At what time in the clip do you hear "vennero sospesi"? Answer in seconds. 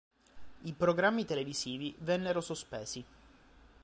1.99-3.05